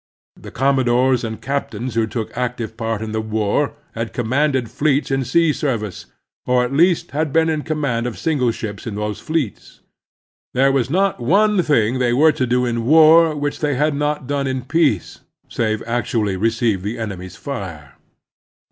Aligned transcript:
The 0.35 0.49
commodores 0.49 1.23
and 1.23 1.39
cap 1.39 1.69
tains 1.69 1.93
who 1.93 2.07
took 2.07 2.35
active 2.35 2.75
part 2.75 3.03
in 3.03 3.11
the 3.11 3.21
war 3.21 3.75
had 3.93 4.13
com 4.13 4.29
manded 4.31 4.67
fleets 4.67 5.11
in 5.11 5.23
sea 5.23 5.53
service, 5.53 6.07
or 6.47 6.63
at 6.65 6.71
the 6.71 6.77
least 6.77 7.11
had 7.11 7.31
been 7.31 7.49
in 7.49 7.61
command 7.61 8.07
of 8.07 8.17
single 8.17 8.49
ships 8.51 8.87
in 8.87 8.95
these 8.95 9.19
fleets. 9.19 9.81
Preparedness 10.55 10.87
and 10.87 10.95
Unpreparedness 10.95 11.29
175 11.29 11.49
There 11.53 11.53
was 11.53 11.53
not 11.53 11.53
one 11.53 11.63
thing 11.63 11.99
they 11.99 12.13
were 12.13 12.31
to 12.31 12.47
do 12.47 12.65
in 12.65 12.85
war 12.87 13.35
which 13.35 13.59
they 13.59 13.75
had 13.75 13.93
not 13.93 14.25
done 14.25 14.47
in 14.47 14.63
peace, 14.63 15.19
save 15.47 15.83
actually 15.85 16.35
receive 16.35 16.81
the 16.81 16.97
enemy's 16.97 17.35
fire. 17.35 17.97